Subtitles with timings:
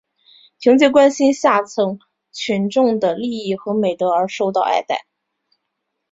[0.59, 1.99] 凭借关心下层
[2.31, 5.05] 群众的利益和美德而受到爱戴。